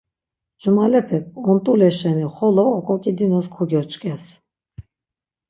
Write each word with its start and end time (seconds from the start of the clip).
Cumalepek 0.61 1.25
ont̆ule 1.51 1.89
şeni 1.97 2.27
xolo 2.35 2.65
oǩoǩedinus 2.77 3.45
kogyoçǩes. 3.55 4.23